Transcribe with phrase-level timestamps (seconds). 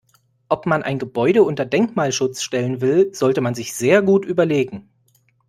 [0.49, 4.89] Ob man ein Gebäude unter Denkmalschutz stellen will, sollte man sich sehr gut überlegen.